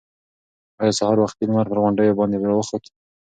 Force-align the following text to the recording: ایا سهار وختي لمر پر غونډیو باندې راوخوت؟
ایا 0.81 0.97
سهار 0.99 1.17
وختي 1.19 1.43
لمر 1.47 1.65
پر 1.71 1.77
غونډیو 1.83 2.17
باندې 2.19 2.37
راوخوت؟ 2.47 2.83